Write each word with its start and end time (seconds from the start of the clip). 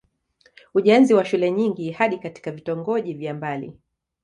Ujenzi 0.73 1.13
wa 1.13 1.25
shule 1.25 1.51
nyingi 1.51 1.91
hadi 1.91 2.17
katika 2.17 2.51
vitongoji 2.51 3.13
vya 3.13 3.33
mbali 3.33 3.79